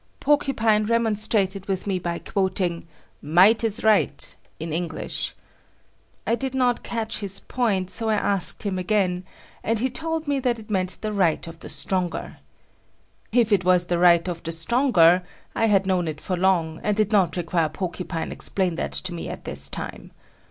Porcupine 0.19 0.83
remonstrated 0.85 1.67
with 1.67 1.85
me 1.85 1.99
by 1.99 2.17
quoting 2.17 2.85
"Might 3.21 3.63
is 3.63 3.83
right" 3.83 4.35
in 4.59 4.73
English. 4.73 5.35
I 6.25 6.33
did 6.33 6.55
not 6.55 6.81
catch 6.81 7.19
his 7.19 7.39
point, 7.39 7.91
so 7.91 8.09
I 8.09 8.15
asked 8.15 8.63
him 8.63 8.79
again, 8.79 9.25
and 9.63 9.77
he 9.77 9.91
told 9.91 10.27
me 10.27 10.39
that 10.39 10.57
it 10.57 10.71
meant 10.71 10.97
the 11.01 11.13
right 11.13 11.45
of 11.47 11.59
the 11.59 11.69
stronger. 11.69 12.37
If 13.31 13.51
it 13.51 13.63
was 13.63 13.85
the 13.85 13.99
right 13.99 14.27
of 14.27 14.41
the 14.41 14.51
stronger 14.51 15.21
I 15.53 15.67
had 15.67 15.85
known 15.85 16.07
it 16.07 16.19
for 16.19 16.35
long, 16.35 16.79
and 16.81 16.97
did 16.97 17.11
not 17.11 17.37
require 17.37 17.69
Porcupine 17.69 18.31
explain 18.31 18.77
that 18.77 18.93
to 18.93 19.13
me 19.13 19.29
at 19.29 19.45
this 19.45 19.69
time. 19.69 20.13